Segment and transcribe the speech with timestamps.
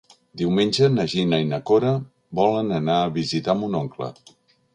[0.41, 1.91] Diumenge na Gina i na Cora
[2.41, 4.11] volen anar a visitar mon oncle.